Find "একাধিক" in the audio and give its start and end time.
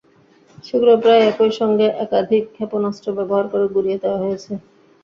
2.03-2.43